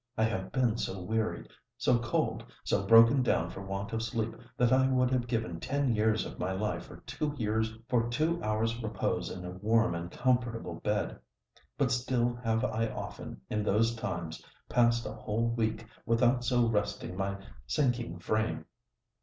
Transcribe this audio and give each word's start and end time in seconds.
I 0.17 0.23
have 0.23 0.51
been 0.51 0.77
so 0.77 0.99
wearied—so 0.99 1.99
cold—so 1.99 2.87
broken 2.87 3.21
down 3.21 3.51
for 3.51 3.61
want 3.61 3.93
of 3.93 4.01
sleep, 4.01 4.35
that 4.57 4.71
I 4.73 4.87
would 4.87 5.11
have 5.11 5.27
given 5.27 5.59
ten 5.59 5.93
years 5.93 6.25
of 6.25 6.39
my 6.39 6.53
life 6.53 6.87
for 6.87 7.01
two 7.05 7.37
hours' 8.41 8.81
repose 8.81 9.29
in 9.29 9.45
a 9.45 9.51
warm 9.51 9.93
and 9.93 10.09
comfortable 10.09 10.79
bed:—but 10.79 11.91
still 11.91 12.33
have 12.43 12.65
I 12.65 12.87
often, 12.87 13.41
in 13.47 13.61
those 13.61 13.93
times, 13.95 14.43
passed 14.67 15.05
a 15.05 15.11
whole 15.13 15.49
week 15.49 15.85
without 16.07 16.43
so 16.43 16.67
resting 16.67 17.15
my 17.15 17.37
sinking 17.67 18.17
frame. 18.17 18.65